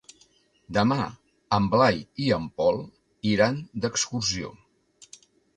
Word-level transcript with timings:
Demà 0.77 0.97
en 1.57 1.67
Blai 1.75 2.01
i 2.25 2.31
en 2.39 2.49
Pol 2.63 2.81
iran 3.35 3.63
d'excursió. 3.85 4.51